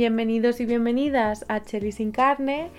Bienvenidos 0.00 0.60
y 0.60 0.64
bienvenidas 0.64 1.44
a 1.48 1.60
Cheli 1.60 1.92
sin 1.92 2.10
carne. 2.10 2.70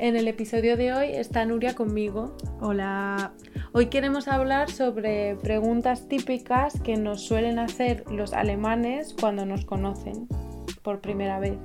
En 0.00 0.16
el 0.16 0.26
episodio 0.26 0.76
de 0.76 0.92
hoy 0.92 1.06
está 1.12 1.44
Nuria 1.44 1.76
conmigo. 1.76 2.34
Hola. 2.60 3.34
Hoy 3.72 3.86
queremos 3.86 4.26
hablar 4.26 4.68
sobre 4.68 5.36
preguntas 5.36 6.08
típicas 6.08 6.80
que 6.80 6.96
nos 6.96 7.20
suelen 7.20 7.60
hacer 7.60 8.02
los 8.10 8.32
alemanes 8.32 9.14
cuando 9.20 9.46
nos 9.46 9.64
conocen 9.64 10.26
por 10.82 11.00
primera 11.00 11.38
vez 11.38 11.56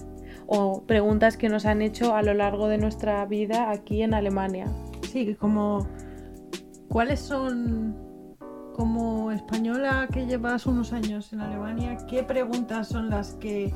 o 0.45 0.83
preguntas 0.83 1.35
que 1.35 1.49
nos 1.49 1.65
han 1.65 1.81
hecho 1.81 2.13
a 2.13 2.21
lo 2.21 2.35
largo 2.35 2.67
de 2.67 2.77
nuestra 2.77 3.25
vida 3.25 3.71
aquí 3.71 4.03
en 4.03 4.13
Alemania. 4.13 4.67
Sí, 5.11 5.33
como 5.33 5.87
¿cuáles 6.89 7.21
son 7.21 7.97
como 8.75 9.31
española 9.31 10.07
que 10.13 10.27
llevas 10.27 10.67
unos 10.67 10.93
años 10.93 11.33
en 11.33 11.39
Alemania, 11.41 11.97
qué 12.07 12.21
preguntas 12.21 12.89
son 12.89 13.09
las 13.09 13.33
que 13.35 13.73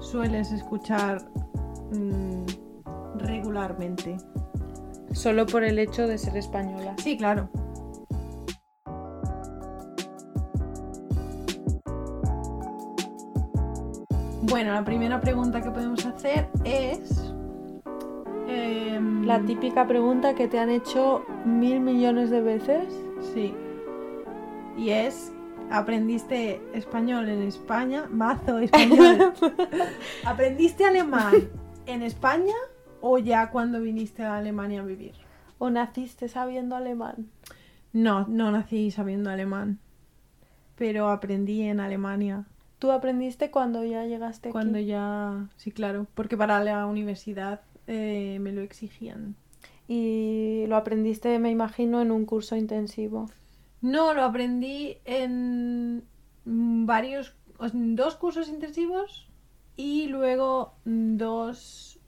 sueles 0.00 0.50
escuchar 0.52 1.22
mm, 1.92 2.44
regularmente? 3.18 4.16
Solo 5.12 5.46
por 5.46 5.64
el 5.64 5.78
hecho 5.78 6.06
de 6.06 6.18
ser 6.18 6.36
española. 6.36 6.94
Sí, 6.98 7.16
claro. 7.16 7.48
Bueno, 14.42 14.72
la 14.72 14.84
primera 14.84 15.20
pregunta 15.20 15.60
que 15.60 15.70
podemos 15.70 16.04
hacer 16.06 16.48
es... 16.64 17.32
em, 18.48 19.24
La 19.26 19.40
típica 19.40 19.86
pregunta 19.86 20.34
que 20.34 20.48
te 20.48 20.58
han 20.58 20.70
hecho 20.70 21.24
mil 21.44 21.80
millones 21.80 22.30
de 22.30 22.40
veces. 22.40 22.84
Sí. 23.34 23.54
Y 24.76 24.90
es, 24.90 25.32
¿aprendiste 25.70 26.60
español 26.74 27.28
en 27.28 27.42
España? 27.42 28.06
Mazo 28.10 28.58
español. 28.58 29.32
¿Aprendiste 30.24 30.84
alemán 30.84 31.48
en 31.86 32.02
España 32.02 32.54
o 33.00 33.18
ya 33.18 33.50
cuando 33.50 33.80
viniste 33.80 34.22
a 34.22 34.36
Alemania 34.36 34.80
a 34.80 34.84
vivir? 34.84 35.14
¿O 35.58 35.70
naciste 35.70 36.28
sabiendo 36.28 36.76
alemán? 36.76 37.30
No, 37.92 38.26
no 38.28 38.50
nací 38.50 38.90
sabiendo 38.90 39.30
alemán, 39.30 39.78
pero 40.76 41.08
aprendí 41.08 41.62
en 41.62 41.80
Alemania. 41.80 42.44
¿Tú 42.78 42.92
aprendiste 42.92 43.50
cuando 43.50 43.84
ya 43.84 44.04
llegaste 44.06 44.48
aquí? 44.48 44.52
Cuando 44.52 44.78
ya, 44.78 45.48
sí, 45.56 45.70
claro, 45.70 46.06
porque 46.14 46.36
para 46.36 46.62
la 46.64 46.86
universidad 46.86 47.60
eh, 47.86 48.38
me 48.40 48.52
lo 48.52 48.62
exigían. 48.62 49.34
Y 49.88 50.64
lo 50.68 50.76
aprendiste, 50.76 51.38
me 51.40 51.50
imagino, 51.50 52.00
en 52.00 52.12
un 52.12 52.24
curso 52.24 52.54
intensivo. 52.56 53.28
No, 53.82 54.12
lo 54.14 54.22
aprendí 54.24 54.98
en 55.04 56.04
varios, 56.44 57.34
en 57.60 57.96
dos 57.96 58.16
cursos 58.16 58.48
intensivos 58.48 59.28
y 59.76 60.08
luego 60.08 60.74
dos, 60.84 61.98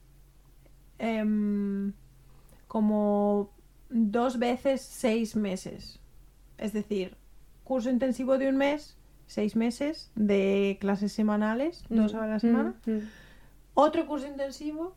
em, 0.99 1.93
como 2.67 3.51
dos 3.89 4.37
veces 4.39 4.81
seis 4.81 5.35
meses. 5.35 5.99
Es 6.57 6.73
decir, 6.73 7.17
curso 7.63 7.89
intensivo 7.89 8.37
de 8.37 8.49
un 8.49 8.57
mes, 8.57 8.95
seis 9.25 9.55
meses 9.55 10.11
de 10.15 10.77
clases 10.79 11.11
semanales, 11.11 11.83
dos 11.89 12.13
Mm, 12.13 12.17
a 12.17 12.27
la 12.27 12.39
semana. 12.39 12.75
mm, 12.85 12.91
mm. 12.91 13.01
Otro 13.75 14.05
curso 14.05 14.27
intensivo 14.27 14.95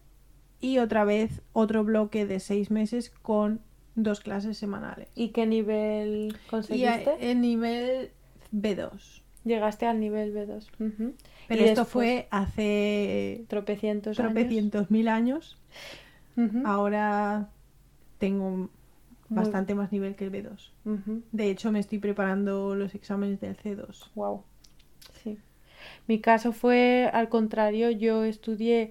y 0.60 0.78
otra 0.78 1.04
vez 1.04 1.40
otro 1.52 1.84
bloque 1.84 2.26
de 2.26 2.40
seis 2.40 2.70
meses 2.70 3.10
con 3.22 3.60
dos 3.96 4.20
clases 4.20 4.56
semanales. 4.58 5.08
¿Y 5.16 5.30
qué 5.30 5.46
nivel 5.46 6.36
Y 6.44 6.48
conseguiste? 6.48 7.30
en 7.30 7.40
nivel 7.40 8.10
B2. 8.52 9.22
Llegaste 9.44 9.86
al 9.86 9.98
nivel 10.00 10.32
B2. 10.34 10.68
Ujú. 10.80 11.14
Pero 11.48 11.62
Y 11.62 11.68
esto 11.68 11.84
fue 11.84 12.28
hace 12.30 13.44
tropecientos, 13.48 14.16
tropecientos 14.16 14.90
mil 14.90 15.08
años. 15.08 15.56
Ahora 16.64 17.48
tengo 18.18 18.50
Muy- 18.50 18.68
bastante 19.28 19.74
más 19.74 19.90
nivel 19.92 20.14
que 20.16 20.24
el 20.24 20.32
B2. 20.32 20.72
Ujú. 20.84 21.22
De 21.32 21.50
hecho, 21.50 21.72
me 21.72 21.78
estoy 21.80 21.98
preparando 21.98 22.74
los 22.74 22.94
exámenes 22.94 23.40
del 23.40 23.56
C2. 23.56 24.10
Wow. 24.14 24.42
Sí. 25.22 25.38
Mi 26.08 26.20
caso 26.20 26.52
fue 26.52 27.08
al 27.12 27.28
contrario, 27.28 27.90
yo 27.90 28.24
estudié, 28.24 28.90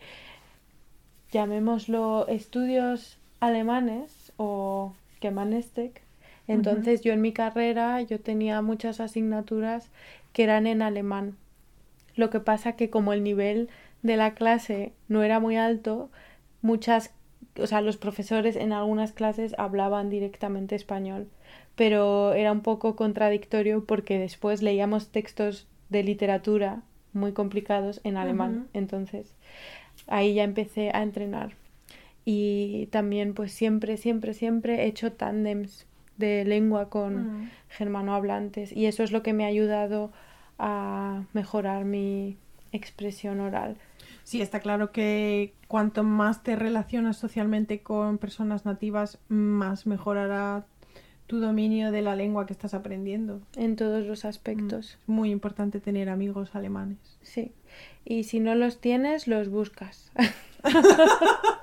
llamémoslo, 1.31 2.27
estudios 2.27 3.17
alemanes 3.39 4.14
o 4.37 4.93
Germanistik. 5.21 6.01
Entonces 6.47 7.01
yo 7.01 7.11
en 7.11 7.21
mi 7.21 7.33
carrera 7.33 8.01
yo 8.01 8.19
tenía 8.19 8.61
muchas 8.61 8.99
asignaturas 8.99 9.89
que 10.33 10.43
eran 10.43 10.67
en 10.67 10.81
alemán. 10.81 11.37
Lo 12.15 12.29
que 12.29 12.39
pasa 12.39 12.73
que 12.73 12.89
como 12.89 13.13
el 13.13 13.23
nivel 13.23 13.69
de 14.03 14.17
la 14.17 14.35
clase 14.35 14.93
no 15.07 15.23
era 15.23 15.39
muy 15.39 15.57
alto, 15.57 16.09
muchas, 16.61 17.13
o 17.59 17.67
sea, 17.67 17.81
los 17.81 17.97
profesores 17.97 18.55
en 18.55 18.73
algunas 18.73 19.11
clases 19.11 19.55
hablaban 19.57 20.09
directamente 20.09 20.75
español, 20.75 21.27
pero 21.75 22.33
era 22.33 22.51
un 22.51 22.61
poco 22.61 22.95
contradictorio 22.95 23.83
porque 23.85 24.19
después 24.19 24.61
leíamos 24.61 25.09
textos 25.09 25.67
de 25.89 26.03
literatura 26.03 26.83
muy 27.13 27.31
complicados 27.31 28.01
en 28.03 28.17
alemán. 28.17 28.67
Entonces, 28.73 29.33
ahí 30.07 30.35
ya 30.35 30.43
empecé 30.43 30.91
a 30.93 31.01
entrenar. 31.01 31.53
Y 32.25 32.87
también 32.87 33.33
pues 33.35 33.51
siempre, 33.51 33.97
siempre, 33.97 34.33
siempre 34.33 34.83
he 34.83 34.87
hecho 34.87 35.11
tándems 35.13 35.85
de 36.17 36.43
lengua 36.45 36.89
con 36.89 37.43
Mm. 37.43 37.49
germanohablantes 37.69 38.71
y 38.71 38.85
eso 38.87 39.03
es 39.03 39.11
lo 39.11 39.21
que 39.21 39.33
me 39.33 39.43
ha 39.43 39.47
ayudado 39.47 40.11
a 40.57 41.23
mejorar 41.33 41.85
mi 41.85 42.37
expresión 42.71 43.39
oral. 43.41 43.77
Sí, 44.23 44.41
está 44.41 44.59
claro 44.59 44.91
que 44.91 45.53
cuanto 45.67 46.03
más 46.03 46.41
te 46.41 46.55
relacionas 46.55 47.17
socialmente 47.17 47.81
con 47.81 48.17
personas 48.17 48.65
nativas, 48.65 49.19
más 49.27 49.85
mejorará 49.85 50.65
tu 51.27 51.39
dominio 51.39 51.91
de 51.91 52.01
la 52.01 52.15
lengua 52.15 52.45
que 52.45 52.53
estás 52.53 52.73
aprendiendo. 52.73 53.41
En 53.55 53.75
todos 53.75 54.05
los 54.05 54.25
aspectos, 54.25 54.97
Es 55.01 55.09
muy 55.09 55.29
importante 55.31 55.79
tener 55.79 56.09
amigos 56.09 56.55
alemanes. 56.55 56.97
sí. 57.21 57.51
Y 58.05 58.23
si 58.23 58.39
no 58.39 58.55
los 58.55 58.79
tienes, 58.79 59.27
los 59.27 59.49
buscas. 59.49 60.11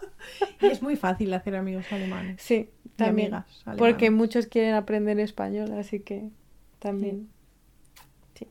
Es 0.63 0.83
muy 0.83 0.97
fácil 0.97 1.33
hacer 1.35 1.57
amigos 1.57 1.85
alemanes. 1.93 2.41
sí, 2.41 2.71
Y 2.85 2.89
también. 2.91 3.35
amigas 3.35 3.63
alemanas. 3.65 3.79
Porque 3.79 4.11
muchos 4.11 4.47
quieren 4.47 4.75
aprender 4.75 5.19
español, 5.21 5.73
así 5.79 6.01
que 6.01 6.29
también. 6.79 7.29
Sí. 8.35 8.47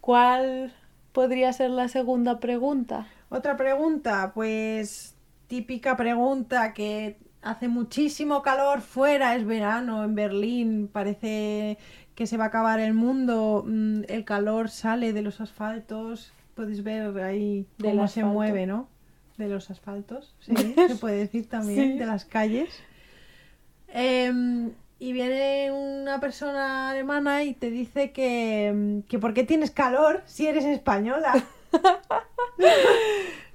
¿Cuál 0.00 0.72
podría 1.12 1.52
ser 1.52 1.70
la 1.70 1.88
segunda 1.88 2.40
pregunta? 2.40 3.06
Otra 3.28 3.56
pregunta, 3.56 4.32
pues 4.34 5.14
típica 5.46 5.96
pregunta 5.96 6.72
que 6.72 7.16
hace 7.42 7.68
muchísimo 7.68 8.42
calor 8.42 8.80
fuera, 8.80 9.36
es 9.36 9.44
verano 9.46 10.04
en 10.04 10.14
Berlín, 10.14 10.88
parece 10.92 11.78
que 12.14 12.26
se 12.26 12.36
va 12.36 12.44
a 12.44 12.46
acabar 12.48 12.80
el 12.80 12.94
mundo, 12.94 13.64
mm, 13.66 14.02
el 14.08 14.24
calor 14.24 14.70
sale 14.70 15.12
de 15.12 15.22
los 15.22 15.40
asfaltos, 15.40 16.32
puedes 16.54 16.82
ver 16.82 17.16
ahí 17.22 17.66
cómo 17.80 18.08
se 18.08 18.24
mueve, 18.24 18.66
¿no? 18.66 18.88
De 19.36 19.48
los 19.48 19.70
asfaltos, 19.70 20.34
sí, 20.40 20.54
se 20.86 20.94
puede 20.96 21.16
decir 21.18 21.48
también, 21.48 21.92
Sí. 21.92 21.98
de 21.98 22.06
las 22.06 22.24
calles. 22.24 22.70
Em, 23.88 24.70
y 24.98 25.12
viene 25.12 25.70
una 25.72 26.20
persona 26.20 26.90
alemana 26.90 27.42
y 27.44 27.52
te 27.54 27.70
dice 27.70 28.12
que, 28.12 28.66
em, 28.68 29.02
que 29.02 29.18
¿por 29.18 29.34
qué 29.34 29.44
tienes 29.44 29.70
calor 29.70 30.22
si 30.26 30.46
eres 30.46 30.64
española? 30.64 31.32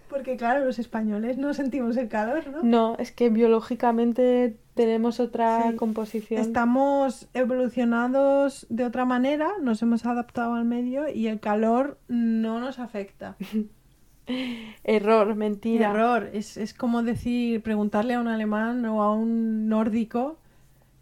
Porque 0.09 0.38
claro, 0.38 0.66
los 0.66 0.79
españoles 0.79 1.38
no 1.38 1.53
sentimos 1.53 1.95
el 1.95 2.09
calor, 2.09 2.47
¿no? 2.47 2.63
No, 2.63 2.95
es 2.97 3.12
que 3.12 3.29
biológicamente 3.29 4.57
tenemos 4.73 5.19
otra 5.19 5.69
Sí. 5.69 5.75
composición. 5.75 6.41
Estamos 6.41 7.28
evolucionados 7.35 8.66
de 8.69 8.85
otra 8.85 9.06
manera, 9.06 9.50
nos 9.62 9.81
hemos 9.84 10.06
adaptado 10.07 10.56
al 10.56 10.66
medio 10.66 11.07
y 11.09 11.28
el 11.28 11.39
calor 11.39 12.00
no 12.07 12.59
nos 12.59 12.79
afecta. 12.79 13.35
Error, 14.84 15.35
mentira. 15.35 15.92
Error, 15.92 16.30
es, 16.33 16.57
es 16.57 16.74
como 16.74 17.03
decir, 17.03 17.62
preguntarle 17.62 18.13
a 18.15 18.19
un 18.19 18.27
alemán 18.27 18.86
o 18.86 19.01
a 19.03 19.13
un 19.13 19.68
nórdico 19.68 20.38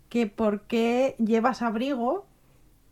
que 0.09 0.27
por 0.27 0.61
qué 0.61 1.15
llevas 1.19 1.61
abrigo 1.61 2.25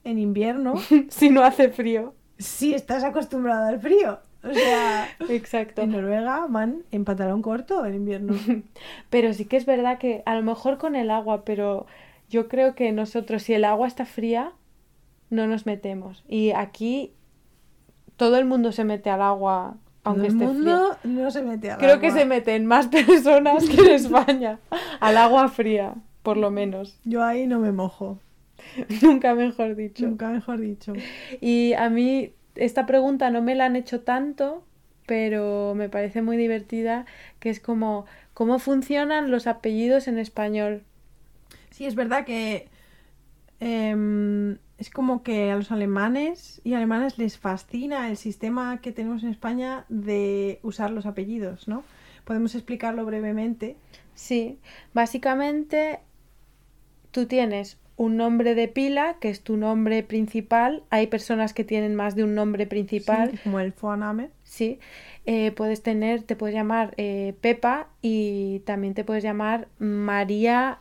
en 0.04 0.20
invierno 0.20 0.76
si 1.10 1.30
no 1.30 1.44
hace 1.44 1.70
frío. 1.70 2.14
si 2.38 2.74
estás 2.74 3.04
acostumbrado 3.04 3.68
al 3.68 3.80
frío. 3.80 4.20
O 4.44 4.54
sea, 4.54 5.08
Exacto. 5.30 5.82
en 5.82 5.92
Noruega 5.92 6.46
van 6.48 6.84
en 6.92 7.04
pantalón 7.04 7.42
corto 7.42 7.86
en 7.86 7.96
invierno. 7.96 8.36
Pero 9.10 9.34
sí 9.34 9.46
que 9.46 9.58
es 9.58 9.66
verdad 9.66 9.98
que 9.98 10.22
a 10.26 10.36
lo 10.36 10.44
mejor 10.44 10.78
con 10.78 10.96
el 10.96 11.10
agua, 11.10 11.44
pero 11.46 11.88
yo 12.30 12.48
creo 12.48 12.76
que 12.76 12.92
nosotros, 12.92 13.42
si 13.44 13.54
el 13.54 13.66
agua 13.66 13.88
está 13.88 14.06
fría, 14.06 14.52
no 15.32 15.48
nos 15.48 15.66
metemos. 15.66 16.24
Y 16.28 16.52
aquí 16.52 17.14
todo 18.18 18.38
el 18.38 18.46
mundo 18.46 18.72
se 18.72 18.84
mete 18.84 19.10
al 19.10 19.22
agua, 19.24 19.78
aunque 20.06 20.28
el 20.28 20.34
esté 20.34 20.46
mundo 20.46 20.98
no 21.04 21.32
se 21.32 21.42
mete 21.42 21.72
al. 21.72 21.80
Creo 21.80 22.00
que 22.00 22.12
se 22.12 22.26
meten 22.26 22.66
más 22.66 22.88
personas 23.08 23.68
que 23.68 23.82
en 23.82 23.92
España 23.92 24.60
al 25.00 25.18
agua 25.18 25.50
fría, 25.50 25.96
por 26.24 26.38
lo 26.38 26.50
menos. 26.52 26.98
Yo 27.04 27.24
ahí 27.24 27.46
no 27.46 27.60
me 27.60 27.72
mojo. 27.74 28.20
Nunca 29.02 29.36
mejor 29.36 29.76
dicho. 29.76 30.08
Nunca 30.08 30.30
mejor 30.30 30.60
dicho. 30.60 30.94
Y 31.42 31.74
a 31.74 31.90
mí 31.90 32.32
esta 32.56 32.86
pregunta 32.86 33.30
no 33.30 33.42
me 33.42 33.56
la 33.56 33.66
han 33.66 33.76
hecho 33.76 34.02
tanto 34.02 34.64
pero 35.06 35.74
me 35.76 35.90
parece 35.90 36.22
muy 36.22 36.38
divertida, 36.38 37.06
que 37.40 37.50
es 37.50 37.60
como 37.60 38.06
cómo 38.34 38.60
funcionan 38.60 39.32
los 39.32 39.48
apellidos 39.48 40.08
en 40.08 40.18
español. 40.18 40.84
Sí, 41.72 41.86
es 41.86 41.96
verdad 41.96 42.26
que 42.26 42.68
em, 43.60 44.58
es 44.78 44.90
como 44.90 45.24
que 45.24 45.52
a 45.52 45.56
los 45.56 45.72
alemanes 45.72 46.62
y 46.64 46.74
alemanes 46.74 47.18
les 47.18 47.38
fascina 47.38 48.10
el 48.10 48.18
sistema 48.18 48.82
que 48.82 48.92
tenemos 48.92 49.24
en 49.24 49.30
España 49.30 49.86
de 49.90 50.60
usar 50.64 50.92
los 50.92 51.06
apellidos, 51.06 51.68
¿no? 51.68 51.84
Podemos 52.26 52.56
explicarlo 52.56 53.06
brevemente. 53.06 53.78
Sí, 54.16 54.60
básicamente 54.94 56.00
tú 57.12 57.26
tienes 57.28 57.78
un 57.98 58.18
nombre 58.18 58.56
de 58.56 58.68
pila, 58.68 59.18
que 59.20 59.30
es 59.30 59.42
tu 59.42 59.56
nombre 59.58 60.04
principal. 60.04 60.84
Hay 60.90 61.08
personas 61.08 61.54
que 61.54 61.64
tienen 61.64 61.96
más 61.96 62.16
de 62.16 62.24
un 62.24 62.36
nombre 62.36 62.68
principal. 62.68 63.32
Sí, 63.32 63.38
como 63.44 63.60
el 63.60 63.74
Vorname. 63.80 64.32
Sí. 64.44 64.80
Eh, 65.26 65.52
puedes 65.52 65.82
tener, 65.82 66.24
te 66.24 66.36
puedes 66.36 66.54
llamar 66.54 66.94
eh, 66.98 67.36
Pepa 67.42 67.88
y 68.02 68.60
también 68.66 68.94
te 68.94 69.04
puedes 69.04 69.24
llamar 69.24 69.70
María 69.80 70.80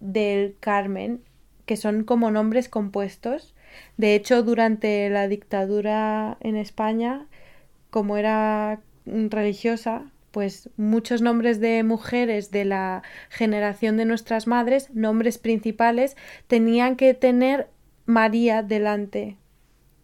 del 0.00 0.56
Carmen, 0.60 1.22
que 1.66 1.76
son 1.76 2.04
como 2.04 2.30
nombres 2.30 2.68
compuestos. 2.68 3.54
De 3.96 4.14
hecho, 4.14 4.42
durante 4.42 5.08
la 5.10 5.28
dictadura 5.28 6.36
en 6.40 6.56
España, 6.56 7.26
como 7.90 8.16
era 8.16 8.80
religiosa, 9.04 10.10
pues 10.30 10.68
muchos 10.76 11.22
nombres 11.22 11.60
de 11.60 11.82
mujeres 11.84 12.50
de 12.50 12.64
la 12.64 13.02
generación 13.28 13.96
de 13.96 14.04
nuestras 14.04 14.46
madres, 14.46 14.90
nombres 14.92 15.38
principales, 15.38 16.16
tenían 16.48 16.96
que 16.96 17.14
tener 17.14 17.68
María 18.06 18.62
delante 18.62 19.36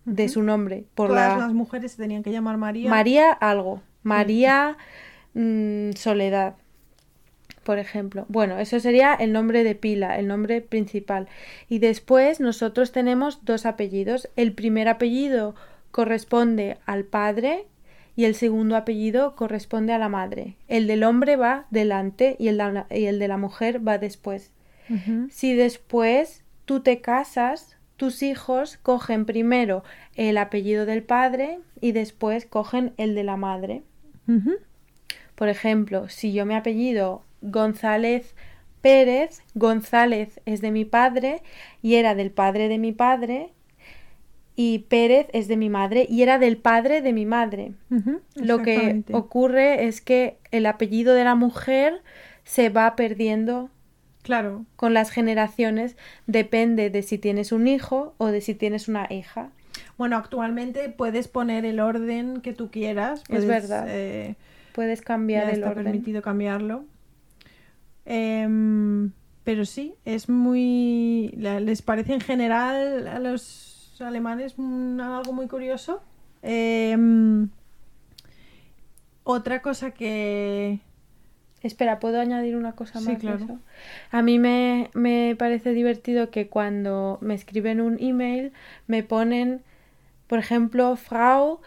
de 0.05 0.29
su 0.29 0.43
nombre. 0.43 0.85
Por 0.95 1.09
Todas 1.09 1.39
las 1.39 1.53
mujeres 1.53 1.93
se 1.93 1.99
tenían 1.99 2.23
que 2.23 2.31
llamar 2.31 2.56
María. 2.56 2.89
María 2.89 3.33
algo. 3.33 3.83
María 4.03 4.79
mm, 5.35 5.93
Soledad, 5.93 6.55
por 7.62 7.79
ejemplo. 7.79 8.25
Bueno, 8.29 8.59
eso 8.59 8.81
sería 8.81 9.15
el 9.15 9.33
nombre 9.33 9.65
de 9.65 9.75
pila, 9.75 10.19
el 10.19 10.27
nombre 10.27 10.61
principal. 10.61 11.29
Y 11.69 11.79
después 11.79 12.41
nosotros 12.41 12.93
tenemos 12.93 13.45
dos 13.45 13.67
apellidos. 13.67 14.29
El 14.37 14.53
primer 14.53 14.89
apellido 14.89 15.55
corresponde 15.91 16.79
al 16.87 17.05
padre 17.05 17.67
y 18.17 18.25
el 18.25 18.35
segundo 18.35 18.77
apellido 18.77 19.35
corresponde 19.37 19.93
a 19.93 19.99
la 19.99 20.09
madre. 20.09 20.57
El 20.69 20.87
del 20.87 21.05
hombre 21.05 21.37
va 21.37 21.67
delante 21.71 22.37
y 22.39 22.49
el, 22.49 22.59
de 22.59 23.29
la 23.29 23.37
mujer 23.37 23.87
va 23.87 23.99
después. 23.99 24.53
Si 25.31 25.55
después 25.55 26.43
tú 26.65 26.81
te 26.81 27.01
casas, 27.01 27.77
tus 27.97 28.25
hijos 28.25 28.77
cogen 28.77 29.25
primero 29.25 29.85
el 30.17 30.37
apellido 30.37 30.85
del 30.85 31.05
padre 31.05 31.61
y 31.81 31.93
después 31.93 32.45
cogen 32.45 32.93
el 32.97 33.15
de 33.15 33.23
la 33.23 33.37
madre. 33.37 33.83
Por 35.37 35.49
ejemplo, 35.49 36.09
si 36.09 36.33
yo 36.33 36.45
me 36.45 36.56
apellido 36.56 37.25
González 37.41 38.35
Pérez, 38.81 39.43
González 39.55 40.41
es 40.47 40.61
de 40.61 40.71
mi 40.71 40.85
padre 40.85 41.43
y 41.83 41.97
era 41.97 42.15
del 42.15 42.31
padre 42.31 42.69
de 42.69 42.79
mi 42.79 42.93
padre, 42.93 43.51
y 44.57 44.81
Pérez 44.81 45.27
es 45.33 45.49
de 45.49 45.57
mi 45.57 45.71
madre 45.71 46.07
y 46.09 46.23
era 46.23 46.39
del 46.39 46.59
padre 46.59 47.01
de 47.01 47.13
mi 47.13 47.25
madre. 47.25 47.73
Lo 48.35 48.63
que 48.63 49.03
ocurre 49.13 49.87
es 49.87 50.01
que 50.01 50.37
el 50.51 50.67
apellido 50.67 51.15
de 51.15 51.25
la 51.25 51.35
mujer 51.35 52.03
se 52.45 52.69
va 52.69 52.95
perdiendo. 52.97 53.71
Claro. 54.23 54.67
Con 54.77 54.93
las 54.93 55.11
generaciones 55.11 55.97
depende 56.27 56.91
de 56.91 57.03
si 57.03 57.17
tienes 57.17 57.53
un 57.53 57.69
hijo 57.69 58.15
o 58.19 58.27
de 58.27 58.43
si 58.43 58.55
tienes 58.55 58.87
una 58.87 59.07
hija. 59.09 59.49
Bueno, 59.97 60.19
actualmente 60.19 60.91
puedes 60.91 61.27
poner 61.27 61.65
el 61.65 61.81
orden 61.81 62.43
que 62.43 62.53
tú 62.53 62.71
quieras. 62.71 63.23
es 63.31 63.47
verdad. 63.47 63.87
Eh, 63.89 64.35
puedes 64.73 65.01
cambiar 65.01 65.49
el 65.49 65.63
está 65.63 65.73
permitido 65.73 66.21
cambiarlo. 66.21 66.85
Em, 68.12 69.12
pero 69.45 69.65
sí, 69.65 69.95
es 70.05 70.29
muy. 70.29 71.33
¿Les 71.37 71.81
parece 71.81 72.15
en 72.15 72.21
general 72.21 73.07
a 73.07 73.21
los 73.21 74.01
alemanes 74.01 74.57
algo 74.59 75.33
muy 75.33 75.47
curioso. 75.47 76.03
Em, 76.43 77.51
otra 79.23 79.62
cosa 79.62 79.93
que... 79.93 80.81
Espera, 81.62 82.01
¿puedo 82.01 82.21
añadir 82.21 82.57
una 82.57 82.73
cosa 82.73 83.01
más? 83.01 83.19
claro. 83.19 83.61
A 84.11 84.23
mí 84.23 84.41
me, 84.41 84.91
me 84.95 85.37
parece 85.39 85.73
divertido 85.73 86.31
que 86.31 86.49
cuando 86.49 87.19
me 87.21 87.35
escriben 87.35 87.81
un 87.81 87.97
email 88.01 88.53
me 88.89 89.05
ponen, 89.05 89.63
por 90.27 90.41
ejemplo, 90.41 90.97
Frau 90.97 91.61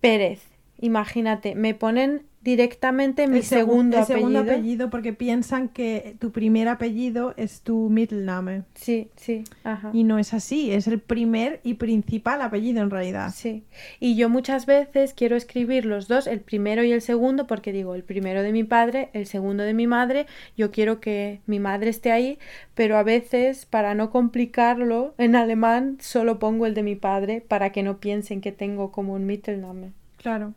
Pérez. 0.00 0.40
Imagínate, 0.78 1.54
me 1.56 1.74
ponen 1.74 2.29
directamente 2.42 3.26
mi 3.26 3.42
segundo, 3.42 3.98
el 3.98 4.04
segundo 4.04 4.40
apellido. 4.40 4.88
porque 4.88 5.12
piensan 5.12 5.68
que 5.68 6.16
tu 6.18 6.32
primer 6.32 6.68
apellido 6.68 7.34
es 7.36 7.60
tu 7.60 7.90
Mittelname. 7.90 8.62
Sí, 8.74 9.10
sí, 9.16 9.44
ajá. 9.62 9.90
Y 9.92 10.04
no 10.04 10.18
es 10.18 10.32
así, 10.32 10.72
es 10.72 10.86
el 10.86 11.00
primer 11.00 11.60
y 11.64 11.74
principal 11.74 12.40
apellido 12.40 12.82
en 12.82 12.90
realidad. 12.90 13.32
Sí. 13.34 13.64
Y 13.98 14.16
yo 14.16 14.30
muchas 14.30 14.64
veces 14.64 15.12
quiero 15.12 15.36
escribir 15.36 15.84
los 15.84 16.08
dos, 16.08 16.26
el 16.26 16.40
primero 16.40 16.82
y 16.82 16.92
el 16.92 17.02
segundo, 17.02 17.46
porque 17.46 17.72
digo, 17.72 17.94
el 17.94 18.04
primero 18.04 18.42
de 18.42 18.52
mi 18.52 18.64
padre, 18.64 19.10
el 19.12 19.26
segundo 19.26 19.62
de 19.62 19.74
mi 19.74 19.86
madre, 19.86 20.26
yo 20.56 20.70
quiero 20.70 21.00
que 21.00 21.40
mi 21.46 21.60
madre 21.60 21.90
esté 21.90 22.10
ahí, 22.10 22.38
pero 22.74 22.96
a 22.96 23.02
veces 23.02 23.66
para 23.66 23.94
no 23.94 24.10
complicarlo 24.10 25.14
en 25.18 25.36
alemán 25.36 25.98
solo 26.00 26.38
pongo 26.38 26.64
el 26.64 26.72
de 26.72 26.82
mi 26.82 26.96
padre 26.96 27.44
para 27.46 27.70
que 27.70 27.82
no 27.82 27.98
piensen 27.98 28.40
que 28.40 28.52
tengo 28.52 28.90
como 28.92 29.12
un 29.12 29.26
Mittelname. 29.26 29.92
Claro. 30.16 30.54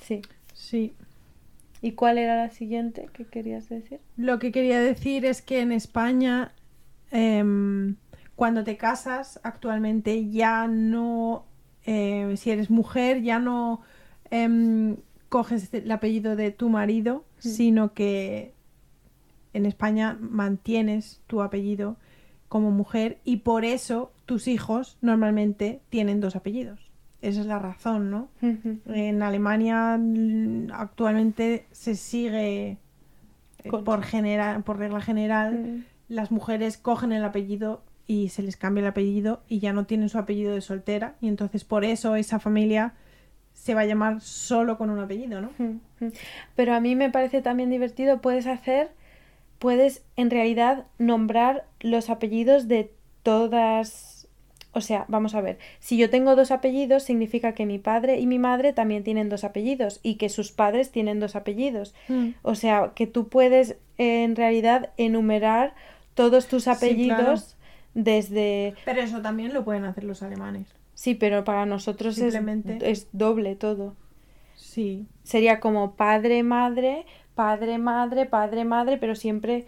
Sí. 0.00 0.22
Sí. 0.54 0.92
¿Y 1.86 1.92
cuál 1.92 2.18
era 2.18 2.34
la 2.34 2.50
siguiente 2.50 3.08
que 3.12 3.26
querías 3.26 3.68
decir? 3.68 4.00
Lo 4.16 4.40
que 4.40 4.50
quería 4.50 4.80
decir 4.80 5.24
es 5.24 5.40
que 5.40 5.60
en 5.60 5.70
España, 5.70 6.52
em, 7.12 7.94
cuando 8.34 8.64
te 8.64 8.76
casas, 8.76 9.38
actualmente 9.44 10.28
ya 10.28 10.66
no, 10.66 11.46
eh, 11.84 12.34
si 12.38 12.50
eres 12.50 12.70
mujer, 12.70 13.22
ya 13.22 13.38
no 13.38 13.82
em, 14.32 14.96
coges 15.28 15.72
el 15.72 15.88
apellido 15.92 16.34
de 16.34 16.50
tu 16.50 16.70
marido, 16.70 17.24
mm. 17.44 17.48
sino 17.48 17.94
que 17.94 18.52
en 19.52 19.64
España 19.64 20.18
mantienes 20.20 21.20
tu 21.28 21.40
apellido 21.40 21.98
como 22.48 22.72
mujer 22.72 23.20
y 23.22 23.36
por 23.36 23.64
eso 23.64 24.10
tus 24.24 24.48
hijos 24.48 24.98
normalmente 25.02 25.82
tienen 25.88 26.20
dos 26.20 26.34
apellidos 26.34 26.85
esa 27.28 27.40
es 27.40 27.46
la 27.46 27.58
razón, 27.58 28.10
¿no? 28.10 28.28
En 28.40 29.22
Alemania 29.22 29.98
mm, 29.98 30.68
actualmente 30.72 31.66
se 31.72 31.94
sigue 31.94 32.78
eh, 33.64 33.70
por 33.84 34.02
general, 34.02 34.62
por 34.62 34.78
regla 34.78 35.00
general, 35.00 35.84
las 36.08 36.30
mujeres 36.30 36.78
cogen 36.78 37.12
el 37.12 37.24
apellido 37.24 37.82
y 38.06 38.28
se 38.28 38.42
les 38.42 38.56
cambia 38.56 38.82
el 38.82 38.86
apellido 38.86 39.42
y 39.48 39.58
ya 39.58 39.72
no 39.72 39.86
tienen 39.86 40.08
su 40.08 40.18
apellido 40.18 40.54
de 40.54 40.60
soltera 40.60 41.16
y 41.20 41.28
entonces 41.28 41.64
por 41.64 41.84
eso 41.84 42.14
esa 42.14 42.38
familia 42.38 42.94
se 43.52 43.74
va 43.74 43.80
a 43.80 43.86
llamar 43.86 44.20
solo 44.20 44.78
con 44.78 44.90
un 44.90 45.00
apellido, 45.00 45.40
¿no? 45.40 45.50
Pero 46.54 46.74
a 46.74 46.80
mí 46.80 46.94
me 46.94 47.10
parece 47.10 47.42
también 47.42 47.70
divertido, 47.70 48.20
puedes 48.20 48.46
hacer, 48.46 48.90
puedes 49.58 50.04
en 50.14 50.30
realidad 50.30 50.86
nombrar 50.98 51.64
los 51.80 52.10
apellidos 52.10 52.68
de 52.68 52.92
todas 53.22 54.15
o 54.76 54.82
sea, 54.82 55.06
vamos 55.08 55.34
a 55.34 55.40
ver, 55.40 55.58
si 55.78 55.96
yo 55.96 56.10
tengo 56.10 56.36
dos 56.36 56.50
apellidos, 56.50 57.02
significa 57.02 57.54
que 57.54 57.64
mi 57.64 57.78
padre 57.78 58.20
y 58.20 58.26
mi 58.26 58.38
madre 58.38 58.74
también 58.74 59.04
tienen 59.04 59.30
dos 59.30 59.42
apellidos 59.42 60.00
y 60.02 60.16
que 60.16 60.28
sus 60.28 60.52
padres 60.52 60.90
tienen 60.90 61.18
dos 61.18 61.34
apellidos. 61.34 61.94
Mm. 62.08 62.32
O 62.42 62.54
sea, 62.54 62.92
que 62.94 63.06
tú 63.06 63.28
puedes 63.28 63.76
en 63.96 64.36
realidad 64.36 64.90
enumerar 64.98 65.74
todos 66.12 66.46
tus 66.46 66.68
apellidos 66.68 67.56
desde... 67.94 68.74
Pero 68.84 69.00
eso 69.00 69.22
también 69.22 69.54
lo 69.54 69.64
pueden 69.64 69.86
hacer 69.86 70.04
los 70.04 70.22
alemanes. 70.22 70.68
Sí, 70.92 71.14
pero 71.14 71.42
para 71.42 71.64
nosotros 71.64 72.18
es, 72.18 72.34
es 72.82 73.08
doble 73.12 73.56
todo. 73.56 73.96
Sí. 74.56 75.06
Sería 75.22 75.58
como 75.58 75.94
padre, 75.94 76.42
madre, 76.42 77.06
padre, 77.34 77.78
madre, 77.78 78.26
padre, 78.26 78.66
madre, 78.66 78.98
pero 78.98 79.14
siempre... 79.14 79.64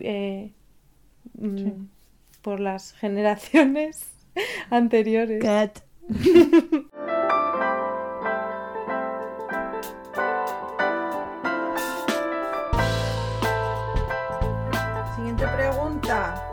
Eh, 0.00 0.52
mm, 1.34 1.66
por 2.42 2.60
las 2.60 2.92
generaciones 2.92 4.04
anteriores. 4.70 5.42
Siguiente 15.16 15.46
pregunta. 15.56 16.48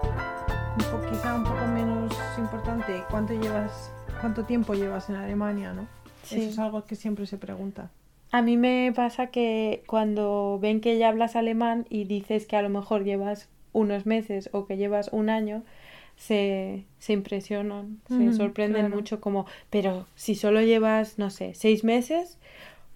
Un 0.77 1.11
quizá 1.11 1.35
un 1.35 1.43
poco 1.43 1.65
menos 1.67 2.13
importante. 2.37 3.03
¿Cuánto 3.09 3.33
llevas, 3.33 3.91
cuánto 4.21 4.45
tiempo 4.45 4.73
llevas 4.73 5.09
en 5.09 5.15
Alemania, 5.15 5.73
no? 5.73 5.87
Eso 6.23 6.37
es 6.37 6.59
algo 6.59 6.85
que 6.85 6.95
siempre 6.95 7.25
se 7.25 7.37
pregunta. 7.37 7.89
A 8.31 8.43
mí 8.43 8.57
me 8.57 8.93
pasa 8.95 9.27
que 9.27 9.83
cuando 9.87 10.59
ven 10.61 10.81
que 10.81 10.99
ya 10.99 11.09
hablas 11.09 11.35
alemán 11.35 11.87
y 11.89 12.03
dices 12.03 12.45
que 12.45 12.55
a 12.55 12.61
lo 12.61 12.69
mejor 12.69 13.03
llevas 13.03 13.49
unos 13.73 14.05
meses 14.05 14.49
o 14.53 14.65
que 14.65 14.77
llevas 14.77 15.09
un 15.11 15.29
año, 15.29 15.63
se, 16.15 16.85
se 16.99 17.13
impresionan, 17.13 18.01
se 18.07 18.33
sorprenden 18.33 18.87
claro. 18.87 18.95
mucho 18.95 19.21
como, 19.21 19.45
pero 19.69 20.05
si 20.15 20.35
solo 20.35 20.61
llevas, 20.61 21.17
no 21.17 21.29
sé, 21.29 21.53
seis 21.55 21.83
meses, 21.83 22.37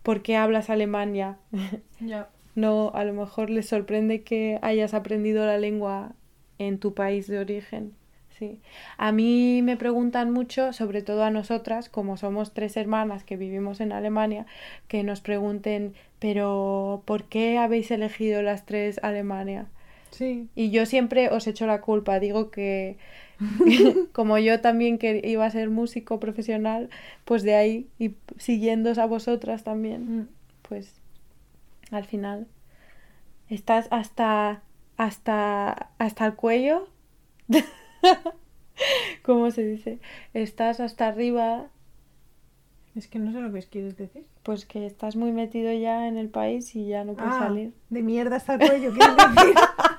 ¿por 0.03 0.22
qué 0.22 0.36
hablas 0.36 0.70
alemán 0.70 1.13
ya? 1.15 1.38
Ya. 2.00 2.27
No, 2.56 2.92
a 2.94 3.03
lo 3.03 3.13
mejor 3.13 3.50
les 3.50 3.68
sorprende 3.68 4.22
que 4.22 4.60
hayas 4.62 4.94
aprendido 4.94 5.46
la 5.46 5.58
lengua 5.58 6.13
en 6.60 6.77
tu 6.77 6.94
país 6.94 7.27
de 7.27 7.39
origen. 7.39 7.94
Sí. 8.38 8.60
A 8.98 9.12
mí 9.12 9.62
me 9.63 9.77
preguntan 9.77 10.32
mucho, 10.32 10.74
sobre 10.74 11.01
todo 11.01 11.24
a 11.24 11.30
nosotras, 11.30 11.89
como 11.89 12.18
somos 12.18 12.53
tres 12.53 12.75
hermanas 12.77 13.24
que 13.24 13.38
vivimos 13.38 13.80
en 13.80 13.92
Alemania, 13.92 14.46
que 14.88 15.03
nos 15.03 15.22
pregunten, 15.22 15.94
pero 16.20 17.03
¿por 17.06 17.25
qué 17.25 17.58
habéis 17.58 17.92
elegido 17.92 18.42
las 18.42 18.65
tres 18.65 19.00
Alemania? 19.03 19.68
Sí. 20.13 20.48
Y 20.55 20.70
yo 20.72 20.86
siempre 20.86 21.27
os 21.29 21.46
echo 21.48 21.65
la 21.67 21.82
culpa, 21.82 22.20
digo 22.20 22.50
que 22.51 22.98
como 24.13 24.38
yo 24.38 24.62
también 24.62 24.98
que 24.98 25.22
iba 25.25 25.46
a 25.46 25.50
ser 25.51 25.70
músico 25.70 26.20
profesional, 26.20 26.89
pues 27.25 27.43
de 27.43 27.55
ahí 27.55 27.88
y 28.00 28.15
siguiéndos 28.38 28.98
a 29.00 29.05
vosotras 29.05 29.63
también, 29.63 30.20
Mm. 30.22 30.27
pues 30.70 30.93
al 31.91 32.05
final 32.05 32.48
estás 33.50 33.88
hasta 33.91 34.62
hasta 34.98 35.89
hasta 35.98 36.25
el 36.25 36.36
cuello. 36.36 36.88
¿Cómo 39.24 39.51
se 39.51 39.63
dice? 39.65 40.00
Estás 40.34 40.79
hasta 40.79 41.08
arriba, 41.08 41.67
Es 42.96 43.08
que 43.08 43.20
no 43.20 43.32
sé 43.32 43.39
lo 43.41 43.51
que 43.51 43.62
quieres 43.63 43.98
decir. 43.98 44.25
pues 44.43 44.65
que 44.65 44.86
estás 44.86 45.15
muy 45.15 45.32
metido 45.32 45.72
ya 45.74 46.08
en 46.08 46.17
el 46.17 46.29
país 46.29 46.75
y 46.75 46.88
ya 46.88 47.03
no 47.03 47.13
puedes 47.13 47.32
Ah, 47.34 47.39
salir. 47.48 47.74
de 47.89 48.01
mierda 48.03 48.36
hasta 48.38 48.55
el 48.55 48.60
cuello, 48.70 48.91
¿quieres 48.93 49.15
decir? 49.17 49.55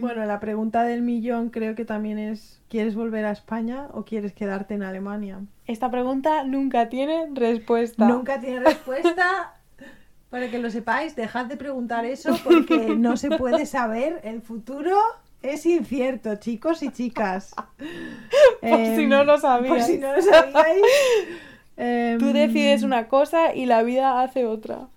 Bueno, 0.00 0.24
la 0.24 0.40
pregunta 0.40 0.82
del 0.84 1.02
millón 1.02 1.50
creo 1.50 1.74
que 1.74 1.84
también 1.84 2.18
es, 2.18 2.60
¿quieres 2.68 2.94
volver 2.94 3.24
a 3.24 3.30
España 3.32 3.88
o 3.92 4.04
quieres 4.04 4.32
quedarte 4.32 4.74
en 4.74 4.82
Alemania? 4.82 5.40
Esta 5.66 5.90
pregunta 5.90 6.44
nunca 6.44 6.88
tiene 6.88 7.28
respuesta. 7.34 8.06
Nunca 8.06 8.40
tiene 8.40 8.60
respuesta. 8.60 9.54
Para 10.30 10.50
que 10.50 10.58
lo 10.58 10.70
sepáis, 10.70 11.16
dejad 11.16 11.46
de 11.46 11.56
preguntar 11.56 12.04
eso 12.04 12.36
porque 12.44 12.94
no 12.96 13.16
se 13.16 13.30
puede 13.30 13.64
saber. 13.64 14.20
El 14.24 14.42
futuro 14.42 14.94
es 15.42 15.64
incierto, 15.64 16.36
chicos 16.36 16.82
y 16.82 16.90
chicas. 16.90 17.54
Por 18.60 18.86
si 18.96 19.06
no 19.06 19.24
lo 19.24 19.32
Por 19.34 19.40
sabíais. 19.40 19.86
si 19.86 19.98
no 19.98 20.14
lo 20.14 20.20
sabíais. 20.20 20.82
Em, 21.78 22.18
Tú 22.18 22.32
decides 22.32 22.82
una 22.82 23.08
cosa 23.08 23.54
y 23.54 23.64
la 23.66 23.82
vida 23.82 24.20
hace 24.20 24.44
otra. 24.46 24.88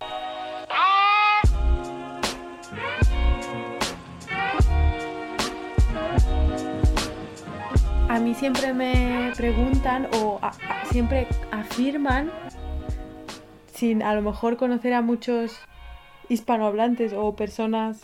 A 8.11 8.19
mí 8.19 8.33
siempre 8.35 8.73
me 8.73 9.31
preguntan 9.37 10.07
o 10.21 10.37
a- 10.41 10.49
a- 10.49 10.85
siempre 10.91 11.27
afirman, 11.49 12.29
sin 13.73 14.03
a 14.03 14.13
lo 14.13 14.21
mejor 14.21 14.57
conocer 14.57 14.91
a 14.93 15.01
muchos 15.01 15.57
hispanohablantes 16.27 17.13
o 17.13 17.37
personas 17.37 18.01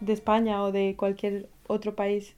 de 0.00 0.12
España 0.12 0.62
o 0.62 0.72
de 0.72 0.94
cualquier 0.94 1.48
otro 1.68 1.94
país 1.94 2.36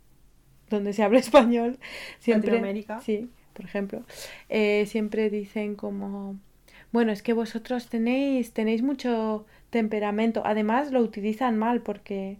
donde 0.71 0.93
se 0.93 1.03
hable 1.03 1.19
español, 1.29 1.79
siempre, 2.21 2.53
Latinoamérica. 2.53 3.01
sí, 3.01 3.29
por 3.53 3.65
ejemplo, 3.65 4.05
eh, 4.49 4.87
siempre 4.87 5.29
dicen 5.29 5.75
como, 5.75 6.37
bueno, 6.93 7.11
es 7.11 7.23
que 7.25 7.33
vosotros 7.33 7.89
tenéis, 7.89 8.53
tenéis 8.53 8.83
mucho 8.83 9.45
temperamento. 9.71 10.43
Además 10.45 10.93
lo 10.93 11.01
utilizan 11.01 11.59
mal 11.59 11.81
porque 11.81 12.39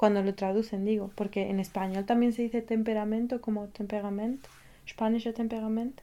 cuando 0.00 0.22
lo 0.22 0.34
traducen, 0.34 0.86
digo, 0.86 1.10
porque 1.14 1.50
en 1.50 1.60
español 1.60 2.06
también 2.06 2.32
se 2.32 2.40
dice 2.40 2.62
temperamento 2.62 3.42
como 3.42 3.66
temperamento, 3.66 4.48
spanische 4.88 5.34
temperamento. 5.34 6.02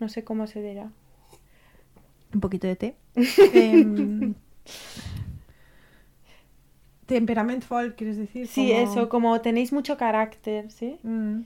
No 0.00 0.08
sé 0.08 0.24
cómo 0.24 0.46
se 0.46 0.62
dirá. 0.62 0.90
Un 2.32 2.40
poquito 2.40 2.66
de 2.66 2.76
té. 2.76 2.96
Em, 3.52 4.32
temperamentvoll, 7.04 7.96
¿quieres 7.96 8.16
decir? 8.16 8.48
Sí, 8.48 8.70
Como- 8.70 8.80
eso, 8.80 9.08
como 9.10 9.38
tenéis 9.42 9.70
mucho 9.70 9.98
carácter, 9.98 10.70
¿sí? 10.70 10.96
Mm. 11.02 11.42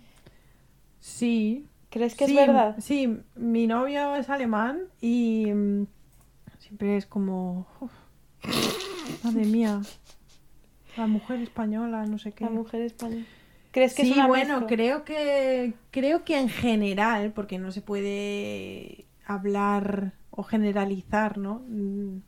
Sí. 1.01 1.67
¿Crees 1.91 2.15
que 2.15 2.27
Sí, 2.27 2.39
es 2.39 2.47
verdad? 2.47 2.77
Sí, 2.79 3.19
mi 3.35 3.67
novio 3.67 4.15
es 4.15 4.31
alemán 4.31 4.83
y 5.01 5.53
mm, 5.53 5.87
siempre 6.61 6.97
es 6.97 7.07
como... 7.07 7.67
uf, 7.81 7.91
madre 9.25 9.47
mía. 9.47 9.81
La 10.99 11.07
mujer 11.07 11.41
española, 11.41 12.05
no 12.07 12.19
sé 12.19 12.33
qué. 12.33 12.45
La 12.45 12.51
mujer 12.51 12.83
española. 12.83 13.25
¿Crees 13.71 13.95
que 13.95 14.03
sí, 14.03 14.11
es 14.11 14.17
una 14.17 14.27
bueno, 14.27 14.61
mezcla? 14.61 14.67
creo 14.67 15.05
que 15.05 15.75
creo 15.93 16.25
que 16.25 16.41
en 16.41 16.49
general, 16.49 17.33
porque 17.33 17.59
no 17.59 17.71
se 17.71 17.83
puede 17.83 19.07
hablar 19.25 20.15
o 20.31 20.43
generalizar, 20.43 21.39
¿no? 21.39 21.63
Mm, 21.69 22.23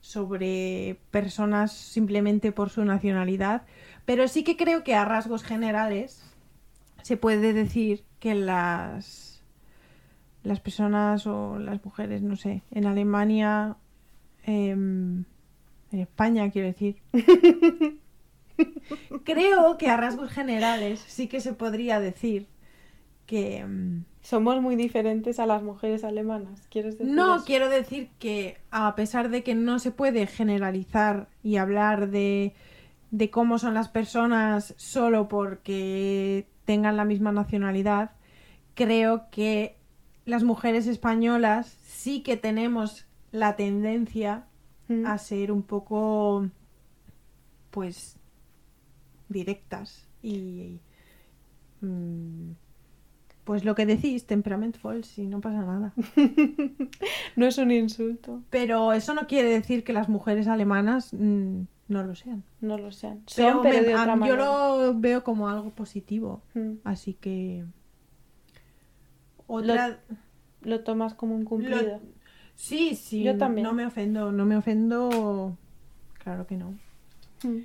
sobre 0.00 0.98
personas 1.12 1.72
simplemente 1.72 2.50
por 2.50 2.70
su 2.70 2.84
nacionalidad, 2.84 3.62
pero 4.04 4.26
sí 4.26 4.42
que 4.42 4.56
creo 4.56 4.82
que 4.82 4.94
a 4.94 5.04
rasgos 5.04 5.44
generales 5.44 6.24
se 7.02 7.16
puede 7.16 7.52
decir 7.52 8.04
que 8.18 8.34
las 8.34 9.34
las 10.42 10.60
personas 10.60 11.26
o 11.26 11.58
las 11.58 11.82
mujeres, 11.84 12.22
no 12.22 12.36
sé, 12.36 12.62
en 12.70 12.86
Alemania, 12.86 13.76
em, 14.42 15.24
en 15.94 16.00
España, 16.00 16.50
quiero 16.50 16.68
decir, 16.68 16.96
Creo 19.24 19.76
que 19.78 19.88
a 19.88 19.96
rasgos 19.96 20.30
generales 20.30 21.02
sí 21.06 21.26
que 21.28 21.40
se 21.40 21.52
podría 21.54 22.00
decir 22.00 22.46
que... 23.26 23.64
mm, 23.64 24.04
Somos 24.22 24.60
muy 24.62 24.76
diferentes 24.76 25.38
a 25.38 25.46
las 25.46 25.62
mujeres 25.62 26.04
alemanas, 26.04 26.66
¿quieres 26.70 26.98
decir 26.98 27.12
No, 27.14 27.36
eso? 27.36 27.44
quiero 27.44 27.68
decir 27.68 28.08
que 28.18 28.56
a 28.70 28.94
pesar 28.94 29.28
de 29.30 29.42
que 29.42 29.54
no 29.54 29.78
se 29.78 29.90
puede 29.90 30.26
generalizar 30.26 31.28
y 31.42 31.56
hablar 31.56 32.08
de, 32.10 32.54
de 33.10 33.30
cómo 33.30 33.58
son 33.58 33.74
las 33.74 33.88
personas 33.88 34.74
solo 34.78 35.28
porque 35.28 36.46
tengan 36.64 36.96
la 36.96 37.04
misma 37.04 37.32
nacionalidad, 37.32 38.12
creo 38.74 39.28
que 39.30 39.76
las 40.24 40.42
mujeres 40.42 40.86
españolas 40.86 41.76
sí 41.84 42.22
que 42.22 42.36
tenemos 42.38 43.06
la 43.30 43.56
tendencia 43.56 44.44
Mm. 44.88 45.06
a 45.06 45.16
ser 45.18 45.50
un 45.50 45.62
poco 45.62 46.46
pues 47.70 48.16
directas 49.28 50.06
y 50.22 50.78
mm, 51.80 52.50
pues 53.44 53.64
lo 53.64 53.74
que 53.74 53.84
decís, 53.86 54.26
temperamentful, 54.26 55.04
si 55.04 55.26
no 55.26 55.40
pasa 55.40 55.62
nada. 55.62 55.92
No 57.36 57.46
es 57.46 57.58
un 57.58 57.70
insulto, 57.72 58.42
Pero 58.50 58.92
eso 58.92 59.12
no 59.14 59.26
quiere 59.26 59.48
decir 59.50 59.84
que 59.84 59.92
las 59.92 60.08
mujeres 60.08 60.46
alemanas 60.48 61.12
mm, 61.12 61.62
no 61.88 62.02
lo 62.04 62.14
sean. 62.14 62.42
no 62.60 62.78
lo 62.78 62.92
sean. 62.92 63.22
Son, 63.26 63.44
Pero, 63.44 63.62
pero, 63.62 63.80
me- 63.80 63.86
de 63.86 63.94
a- 63.94 64.02
otra 64.14 64.26
yo 64.28 64.36
lo 64.36 64.94
veo 65.00 65.24
como 65.24 65.48
algo 65.48 65.70
positivo. 65.70 66.42
Mm. 66.54 66.74
Así 66.84 67.14
que 67.14 67.64
otra 69.46 69.98
Lo 70.62 70.80
tomas 70.84 71.14
como 71.14 71.34
un 71.34 71.44
cumplido. 71.44 72.00
Sí, 72.54 72.94
sí, 72.96 73.22
Yo 73.22 73.36
también. 73.36 73.64
no 73.66 73.72
me 73.72 73.86
ofendo, 73.86 74.32
no 74.32 74.44
me 74.44 74.56
ofendo. 74.56 75.56
Claro 76.22 76.46
que 76.46 76.56
no. 76.56 76.70
Mm. 77.42 77.58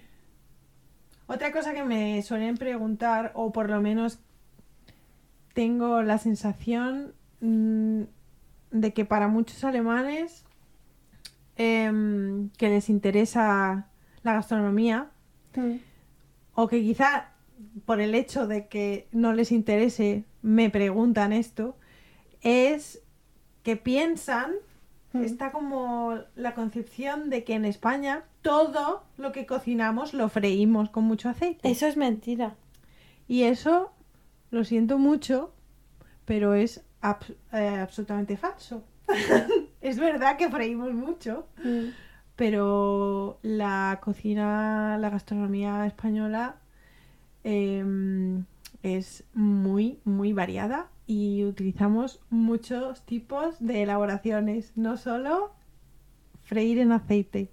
Otra 1.27 1.51
cosa 1.51 1.73
que 1.73 1.83
me 1.83 2.21
suelen 2.23 2.57
preguntar, 2.57 3.31
o 3.35 3.51
por 3.51 3.69
lo 3.69 3.81
menos 3.81 4.19
tengo 5.53 6.01
la 6.01 6.17
sensación 6.17 7.13
mm, 7.41 8.01
de 8.71 8.93
que 8.93 9.05
para 9.05 9.27
muchos 9.27 9.63
alemanes 9.63 10.43
em, 11.55 12.49
que 12.57 12.69
les 12.69 12.89
interesa 12.89 13.87
la 14.23 14.33
gastronomía, 14.33 15.09
Mm. 15.55 15.77
o 16.53 16.67
que 16.67 16.79
quizá 16.81 17.31
por 17.85 17.99
el 17.99 18.13
hecho 18.13 18.45
de 18.47 18.67
que 18.67 19.07
no 19.11 19.33
les 19.33 19.51
interese 19.51 20.25
me 20.43 20.69
preguntan 20.69 21.33
esto, 21.33 21.75
es 22.41 23.01
que 23.63 23.75
piensan, 23.75 24.51
Mm. 25.13 25.23
está 25.23 25.51
como 25.51 26.19
la 26.35 26.53
concepción 26.53 27.29
de 27.29 27.43
que 27.43 27.55
en 27.55 27.65
España 27.65 28.23
todo 28.43 29.03
lo 29.17 29.31
que 29.31 29.45
cocinamos 29.45 30.13
lo 30.13 30.29
freímos 30.29 30.89
con 30.89 31.03
mucho 31.05 31.29
aceite. 31.29 31.69
Eso 31.69 31.87
es 31.87 31.97
mentira. 31.97 32.55
Y 33.27 33.43
eso, 33.43 33.91
lo 34.51 34.63
siento 34.63 34.97
mucho, 34.99 35.51
pero 36.25 36.53
es 36.53 36.83
eh, 37.53 37.67
absolutamente 37.81 38.37
falso. 38.37 38.83
es 39.81 39.97
verdad 39.99 40.37
que 40.37 40.49
freímos 40.49 40.93
mucho, 40.93 41.47
Mm. 41.63 41.89
pero 42.35 43.39
la 43.41 43.99
cocina, 44.01 44.97
la 44.99 45.09
gastronomía 45.09 45.85
española 45.87 46.55
em, 47.43 48.45
es 48.83 49.23
muy, 49.33 49.99
muy 50.05 50.33
variada 50.33 50.87
y 51.09 51.43
utilizamos 51.43 52.19
muchos 52.29 53.01
tipos 53.01 53.55
de 53.59 53.81
elaboraciones, 53.81 54.73
no 54.75 54.95
solo 54.95 55.51
freír 56.43 56.77
en 56.77 56.91
aceite. 56.91 57.49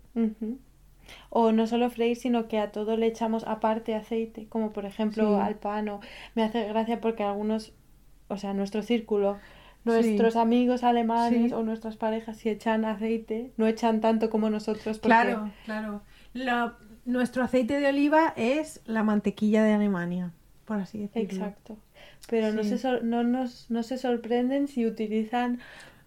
O 1.31 1.53
no 1.53 1.67
solo 1.67 1.89
freír, 1.89 2.17
sino 2.17 2.49
que 2.49 2.59
a 2.59 2.71
todo 2.71 2.99
le 2.99 3.07
echamos 3.07 3.45
aparte 3.47 3.95
aceite, 3.95 4.47
como 4.51 4.73
por 4.75 4.85
ejemplo 4.85 5.37
Sí. 5.37 5.41
al 5.43 5.55
pan. 5.57 5.89
o- 5.89 6.01
Me 6.35 6.43
hace 6.45 6.69
gracia 6.69 7.01
porque 7.01 7.23
algunos, 7.23 7.73
o 8.29 8.37
sea, 8.37 8.53
nuestro 8.53 8.83
círculo, 8.83 9.39
nuestros 9.85 10.37
amigos 10.37 10.83
alemanes 10.85 11.51
Sí. 11.51 11.55
o 11.55 11.63
nuestras 11.63 11.97
parejas, 11.97 12.37
si 12.37 12.51
echan 12.51 12.85
aceite, 12.85 13.53
no 13.57 13.67
echan 13.67 14.03
tanto 14.03 14.29
como 14.29 14.51
nosotros. 14.51 14.99
Porque... 14.99 15.09
Claro, 15.09 15.51
claro. 15.65 16.03
Lo- 16.35 16.75
nuestro 17.07 17.43
aceite 17.43 17.81
de 17.81 17.87
oliva 17.89 18.35
es 18.37 18.83
la 18.85 19.03
mantequilla 19.03 19.63
de 19.65 19.73
Alemania, 19.73 20.33
por 20.67 20.79
así 20.81 20.99
decirlo. 20.99 21.23
Exacto. 21.47 21.79
Pero 22.29 22.53
no, 22.53 22.65
se 22.65 22.79
sor- 22.79 23.05
no, 23.05 23.23
nos, 23.23 23.71
no 23.71 23.83
se 23.83 23.99
sorprenden 23.99 24.67
si 24.69 24.87
utilizan 24.87 25.61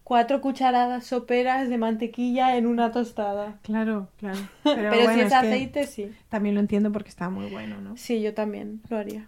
cuatro 0.03 0.41
cucharadas 0.41 1.05
soperas 1.05 1.69
de 1.69 1.77
mantequilla 1.77 2.57
en 2.57 2.65
una 2.67 2.91
tostada. 2.91 3.59
Claro, 3.61 4.09
claro. 4.17 4.39
Pero, 4.63 4.75
Pero, 4.89 4.95
si 4.95 5.03
bueno, 5.03 5.21
es, 5.23 5.33
aceite, 5.33 5.85
sí. 5.87 6.11
también 6.29 6.55
lo 6.55 6.61
entiendo 6.61 6.91
porque 6.91 7.09
está 7.09 7.29
muy 7.29 7.49
bueno, 7.49 7.79
¿no? 7.81 7.95
Sí, 7.95 8.21
yo 8.21 8.33
también 8.33 8.81
lo 8.89 8.97
haría. 8.97 9.27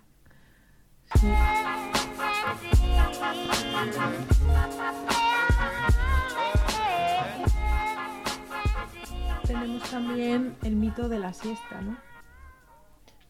Tenemos 9.46 9.90
también 9.90 10.56
el 10.64 10.76
mito 10.76 11.10
de 11.10 11.20
la 11.20 11.34
siesta, 11.34 11.82
¿no? 11.82 11.98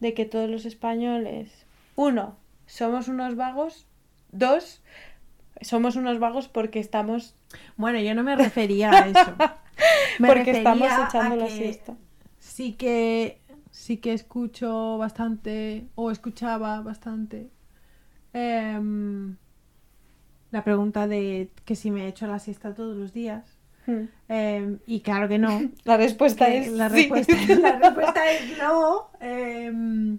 de 0.00 0.14
que 0.14 0.24
todos 0.24 0.50
los 0.50 0.64
españoles, 0.66 1.64
uno, 1.94 2.36
somos 2.72 3.08
unos 3.08 3.36
vagos, 3.36 3.86
dos, 4.30 4.80
somos 5.60 5.94
unos 5.96 6.18
vagos 6.18 6.48
porque 6.48 6.80
estamos, 6.80 7.34
Bueno, 7.76 8.00
yo 8.00 8.14
no 8.14 8.22
me 8.22 8.34
refería 8.34 8.90
a 8.90 9.08
eso. 9.08 9.34
Me 10.18 10.28
porque 10.28 10.52
estamos 10.52 10.88
echando 11.06 11.36
la 11.36 11.46
que 11.46 11.50
siesta. 11.50 11.94
Sí 12.38 12.72
que 12.74 13.40
sí 13.70 13.96
que 13.98 14.12
escucho 14.12 14.96
bastante 14.98 15.86
o 15.94 16.10
escuchaba 16.10 16.80
bastante 16.82 17.50
em, 18.32 19.36
la 20.50 20.62
pregunta 20.62 21.06
de 21.06 21.50
que 21.64 21.74
si 21.74 21.90
me 21.90 22.06
echo 22.06 22.26
la 22.26 22.38
siesta 22.38 22.74
todos 22.74 22.96
los 22.96 23.12
días. 23.12 23.58
Hmm. 23.86 24.04
Em, 24.28 24.78
y 24.86 25.00
claro 25.00 25.28
que 25.28 25.38
no. 25.38 25.60
La 25.84 25.96
respuesta 25.96 26.46
que 26.46 26.58
es 26.58 26.72
la, 26.72 26.88
sí. 26.88 27.08
respuesta, 27.10 27.54
la 27.60 27.78
respuesta 27.78 28.30
es 28.30 28.58
no. 28.58 29.10
Em, 29.20 30.18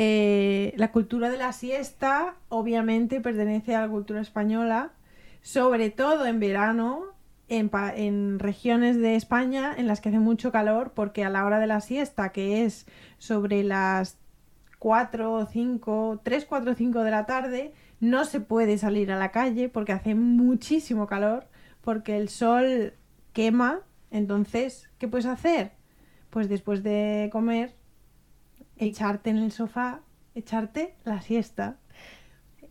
eh, 0.00 0.74
la 0.76 0.92
cultura 0.92 1.28
de 1.28 1.38
la 1.38 1.52
siesta 1.52 2.36
obviamente 2.48 3.20
pertenece 3.20 3.74
a 3.74 3.80
la 3.80 3.88
cultura 3.88 4.20
española, 4.20 4.92
sobre 5.42 5.90
todo 5.90 6.24
en 6.24 6.38
verano, 6.38 7.06
en, 7.48 7.68
en 7.96 8.38
regiones 8.38 9.00
de 9.00 9.16
España 9.16 9.74
en 9.76 9.88
las 9.88 10.00
que 10.00 10.10
hace 10.10 10.20
mucho 10.20 10.52
calor, 10.52 10.92
porque 10.94 11.24
a 11.24 11.30
la 11.30 11.44
hora 11.44 11.58
de 11.58 11.66
la 11.66 11.80
siesta, 11.80 12.30
que 12.30 12.64
es 12.64 12.86
sobre 13.18 13.64
las 13.64 14.18
4 14.78 15.32
o 15.32 15.46
5, 15.46 16.20
3, 16.22 16.44
4 16.44 16.70
o 16.70 16.74
5 16.76 17.02
de 17.02 17.10
la 17.10 17.26
tarde, 17.26 17.74
no 17.98 18.24
se 18.24 18.38
puede 18.38 18.78
salir 18.78 19.10
a 19.10 19.18
la 19.18 19.32
calle 19.32 19.68
porque 19.68 19.90
hace 19.90 20.14
muchísimo 20.14 21.08
calor, 21.08 21.48
porque 21.82 22.16
el 22.18 22.28
sol 22.28 22.92
quema. 23.32 23.80
Entonces, 24.12 24.88
¿qué 24.98 25.08
puedes 25.08 25.26
hacer? 25.26 25.72
Pues 26.30 26.48
después 26.48 26.84
de 26.84 27.30
comer, 27.32 27.74
echarte 28.78 29.30
en 29.30 29.38
el 29.38 29.52
sofá, 29.52 30.00
echarte 30.34 30.94
la 31.04 31.20
siesta. 31.20 31.76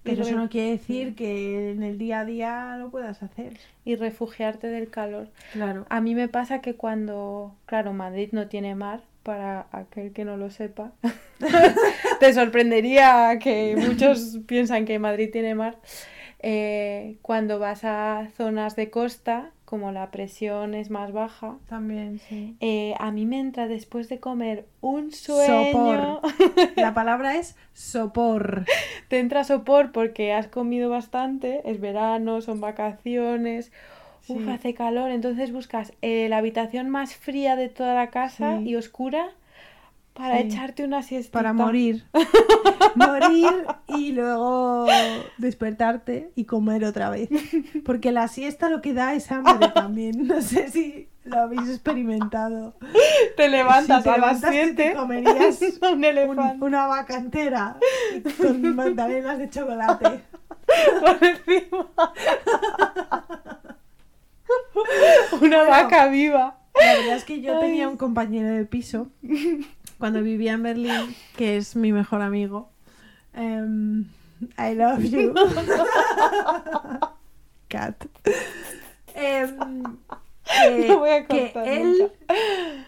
Pero 0.03 0.21
eso 0.23 0.37
no 0.37 0.49
quiere 0.49 0.71
decir 0.71 1.15
que 1.15 1.71
en 1.71 1.83
el 1.83 1.97
día 1.97 2.21
a 2.21 2.25
día 2.25 2.77
lo 2.77 2.89
puedas 2.89 3.21
hacer. 3.23 3.57
y 3.83 3.95
refugiarte 3.95 4.67
del 4.67 4.89
calor. 4.89 5.29
Claro. 5.51 5.85
A 5.89 5.99
mí 5.99 6.15
me 6.15 6.29
pasa 6.29 6.61
que 6.61 6.75
cuando, 6.75 7.55
claro, 7.65 7.91
Madrid 7.91 8.29
no 8.31 8.47
tiene 8.47 8.73
mar, 8.73 9.01
para 9.27 9.67
aquel 9.73 10.13
que 10.13 10.23
no 10.23 10.37
lo 10.37 10.49
sepa, 10.49 10.93
te 12.21 12.33
sorprendería 12.33 13.37
que 13.39 13.75
muchos 13.75 14.39
piensan 14.47 14.85
que 14.85 14.99
Madrid 14.99 15.29
tiene 15.33 15.53
mar. 15.53 15.77
Eh, 16.39 17.17
cuando 17.21 17.59
vas 17.59 17.83
a 17.83 18.29
zonas 18.37 18.77
de 18.77 18.89
costa, 18.89 19.51
como 19.67 19.91
la 19.91 20.11
presión 20.11 20.73
es 20.73 20.89
más 20.89 21.11
baja, 21.11 21.57
También, 21.67 22.19
sí. 22.29 22.55
eh, 22.61 22.95
a 22.99 23.11
mí 23.11 23.25
me 23.25 23.37
entra 23.37 23.67
después 23.67 24.07
de 24.07 24.17
comer 24.19 24.65
un 24.79 25.11
sueño, 25.11 26.21
La 26.77 26.93
palabra 26.93 27.35
es 27.35 27.57
sopor. 27.73 28.63
te 29.09 29.19
entra 29.19 29.43
sopor 29.43 29.91
porque 29.91 30.31
has 30.31 30.47
comido 30.47 30.89
bastante, 30.89 31.69
es 31.69 31.81
verano, 31.81 32.39
son 32.39 32.61
vacaciones, 32.61 33.73
uf, 34.29 34.47
hace 34.47 34.73
calor, 34.73 35.11
entonces 35.11 35.51
buscas 35.51 35.91
eh, 36.01 36.27
la 36.29 36.37
habitación 36.37 36.89
más 36.89 37.15
fría 37.15 37.57
de 37.57 37.67
toda 37.67 37.93
la 37.93 38.09
casa 38.09 38.59
Sí. 38.59 38.69
y 38.69 38.75
oscura 38.75 39.31
para 40.17 40.37
Sí. 40.37 40.47
echarte 40.47 40.83
una 40.83 41.03
siesta. 41.03 41.31
Para 41.31 41.53
morir. 41.53 42.05
morir 42.95 43.47
y 43.87 44.11
luego 44.13 44.87
despertarte 45.37 46.31
y 46.35 46.45
comer 46.45 46.83
otra 46.85 47.09
vez. 47.09 47.29
Porque 47.85 48.11
la 48.11 48.27
siesta 48.27 48.69
lo 48.69 48.81
que 48.81 48.93
da 48.93 49.13
es 49.13 49.31
hambre 49.31 49.67
también. 49.73 50.27
No 50.27 50.41
sé 50.41 50.69
si 50.69 51.09
lo 51.23 51.39
habéis 51.41 51.69
experimentado. 51.69 52.75
Te 53.35 53.49
levantas 53.49 53.97
Si 53.99 54.03
te 54.03 54.09
a 54.09 54.17
las 54.17 54.41
levantas, 54.41 54.51
te 54.51 54.63
7 54.65 54.93
comerías 54.95 55.61
un 55.81 55.87
Un- 55.97 56.03
elefante 56.03 56.65
una 56.65 56.87
vaca 56.87 57.15
entera 57.17 57.77
con 58.37 58.75
magdalenas 58.75 59.37
de 59.37 59.49
chocolate. 59.49 60.21
por 60.99 61.23
encima. 61.23 61.87
una 65.41 65.57
Bueno. 65.57 65.69
vaca 65.69 66.07
viva. 66.07 66.57
La 66.79 66.93
verdad 66.93 67.15
es 67.17 67.23
que 67.23 67.41
yo 67.41 67.57
tenía 67.59 67.87
un 67.89 67.97
compañero 67.97 68.49
de 68.49 68.63
piso 68.65 69.07
cuando 69.97 70.21
vivía 70.21 70.53
en 70.53 70.63
Berlín, 70.63 71.15
que 71.35 71.57
es 71.57 71.75
mi 71.75 71.91
mejor 71.91 72.21
amigo. 72.21 72.69
Em, 73.33 74.05
I 74.57 74.73
love 74.75 75.03
you. 75.03 75.33
Cat. 77.67 78.05
Que- 79.13 80.87
No 80.87 80.99
voy 80.99 81.09
a 81.09 81.25
que 81.27 81.51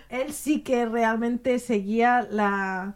él 0.10 0.32
sí 0.34 0.62
que 0.62 0.86
realmente 0.86 1.60
seguía 1.60 2.26
la, 2.32 2.96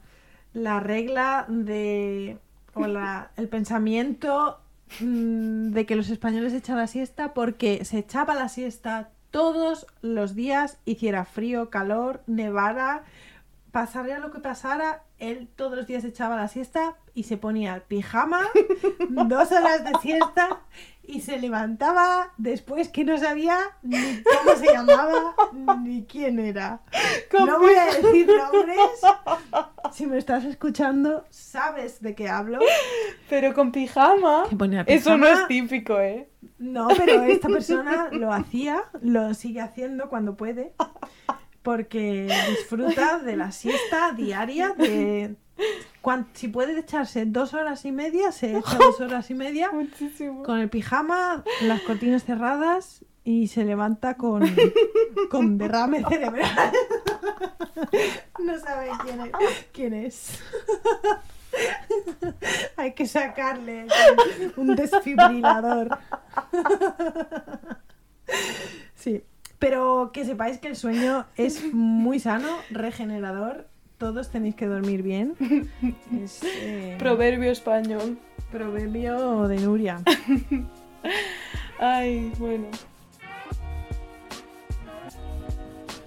la 0.53 0.79
regla 0.79 1.45
de 1.49 2.37
o 2.73 2.87
la- 2.87 3.31
el 3.35 3.49
pensamiento 3.49 4.59
mm, 5.01 5.71
de 5.71 5.85
que 5.85 5.97
los 5.97 6.09
españoles 6.09 6.53
echan 6.53 6.77
la 6.77 6.87
siesta 6.87 7.33
porque 7.33 7.83
se 7.83 7.97
echaba 7.99 8.35
la 8.35 8.47
siesta 8.47 9.09
todos 9.31 9.85
los 10.01 10.33
días, 10.33 10.77
hiciera 10.85 11.25
frío, 11.25 11.69
calor, 11.69 12.21
nevara, 12.27 13.03
pasara 13.73 14.19
lo 14.19 14.29
que 14.29 14.37
pasara, 14.39 15.01
él 15.17 15.49
todos 15.55 15.75
los 15.75 15.87
días 15.87 16.05
echaba 16.05 16.35
la 16.35 16.47
siesta 16.47 16.95
y 17.15 17.23
se 17.23 17.37
ponía 17.37 17.73
el 17.73 17.81
pijama, 17.81 18.41
dos 19.09 19.51
horas 19.51 19.83
de 19.83 19.91
siesta 19.99 20.61
y 21.01 21.21
se 21.21 21.39
levantaba 21.39 22.33
después 22.37 22.89
que 22.89 23.03
no 23.03 23.17
sabía 23.17 23.57
ni 23.81 23.97
cómo 24.21 24.55
se 24.57 24.71
llamaba 24.71 25.35
ni 25.81 26.05
quién 26.05 26.37
era. 26.37 26.81
No 27.33 27.57
voy 27.57 27.73
a 27.73 27.85
decir 27.85 28.27
nombres. 28.27 28.77
Si 29.91 30.05
me 30.05 30.19
estás 30.19 30.45
escuchando, 30.45 31.25
sabes 31.31 31.99
de 31.99 32.13
qué 32.13 32.29
hablo. 32.29 32.59
Pero 33.27 33.55
con 33.55 33.71
pijama. 33.71 34.43
Ponía 34.55 34.83
Eso 34.85 35.17
no 35.17 35.25
pijama. 35.25 35.41
es 35.41 35.47
típico, 35.47 35.99
¿eh? 35.99 36.29
No, 36.59 36.89
pero 36.95 37.23
esta 37.23 37.47
persona 37.47 38.09
lo 38.11 38.31
hacía, 38.31 38.83
lo 39.01 39.33
sigue 39.33 39.61
haciendo 39.61 40.09
cuando 40.09 40.37
puede, 40.37 40.73
porque 41.63 42.27
disfruta 42.49 43.19
de 43.25 43.37
la 43.37 43.51
siesta 43.51 44.11
diaria 44.11 44.73
de... 44.77 45.35
si 46.33 46.49
puede 46.49 46.77
echarse 46.77 47.25
dos 47.25 47.53
horas 47.53 47.85
y 47.85 47.91
media, 47.91 48.31
se 48.31 48.57
echa 48.57 48.77
dos 48.77 48.99
horas 49.01 49.31
y 49.31 49.33
media 49.33 49.71
Muchísimo. 49.71 50.43
con 50.43 50.59
el 50.59 50.69
pijama, 50.69 51.43
las 51.61 51.81
cortinas 51.81 52.25
cerradas 52.25 53.03
y 53.23 53.47
se 53.47 53.63
levanta 53.63 54.15
con, 54.17 54.43
con 55.31 55.57
derrame 55.57 56.03
cerebral. 56.03 56.71
No 58.43 58.59
sabe 58.59 58.89
quién 59.03 59.21
es. 59.21 59.31
Quién 59.71 59.93
es. 59.93 60.39
Hay 62.75 62.93
que 62.93 63.05
sacarle 63.05 63.87
un 64.57 64.75
desfibrilador. 64.75 65.97
Sí, 68.95 69.23
pero 69.63 70.11
que 70.11 70.25
sepáis 70.25 70.57
que 70.57 70.67
el 70.67 70.75
sueño 70.75 71.25
es 71.37 71.73
muy 71.73 72.19
sano, 72.19 72.49
regenerador. 72.69 73.65
Todos 73.97 74.29
tenéis 74.29 74.55
que 74.55 74.65
dormir 74.65 75.03
bien. 75.03 75.35
Es 76.21 76.41
eh, 76.43 76.97
Proverbio 76.99 77.49
español. 77.49 78.17
proverbio 78.51 79.47
de 79.47 79.57
Nuria. 79.61 80.01
Ay, 81.79 82.33
bueno. 82.39 82.65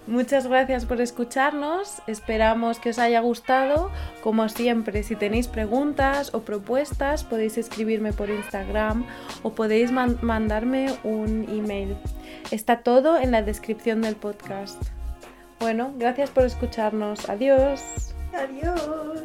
Muchas 0.06 0.46
gracias 0.46 0.84
por 0.84 1.00
escucharnos, 1.00 2.02
esperamos 2.06 2.78
que 2.78 2.90
os 2.90 2.98
haya 2.98 3.20
gustado. 3.20 3.90
Como 4.22 4.50
siempre, 4.50 5.02
si 5.02 5.16
tenéis 5.16 5.48
preguntas 5.48 6.34
o 6.34 6.42
propuestas, 6.42 7.24
podéis 7.24 7.56
escribirme 7.56 8.12
por 8.12 8.28
Instagram 8.28 9.06
o 9.42 9.54
podéis 9.54 9.92
mandarme 9.92 10.94
un 11.04 11.46
email. 11.48 11.96
Está 12.50 12.80
todo 12.82 13.18
en 13.18 13.32
la 13.32 13.42
descripción 13.42 14.02
del 14.02 14.14
podcast. 14.14 14.80
Bueno, 15.58 15.92
gracias 15.96 16.30
por 16.30 16.44
escucharnos. 16.44 17.28
Adiós. 17.28 17.82
Adiós. 18.32 19.15